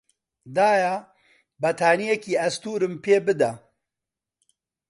[0.55, 0.95] دایە،
[1.61, 3.51] بەتانیێکی ئەستوورم پێ بدە.